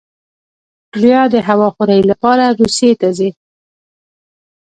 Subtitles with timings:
[1.01, 3.29] بیا د هوا خورۍ لپاره روسیې ته ځي.